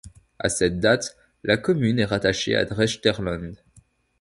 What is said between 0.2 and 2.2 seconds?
À cette date, la commune est